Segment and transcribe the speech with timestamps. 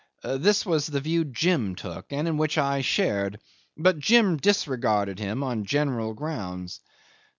[0.23, 3.39] This was the view Jim took, and in which I shared;
[3.77, 6.81] but Jim disregarded him on general grounds.